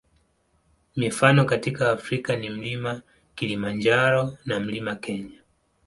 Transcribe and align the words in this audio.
Mifano 0.95 1.45
katika 1.45 1.91
Afrika 1.91 2.35
ni 2.35 2.49
Mlima 2.49 3.01
Kilimanjaro 3.35 4.37
na 4.45 4.59
Mlima 4.59 4.95
Kenya. 4.95 5.41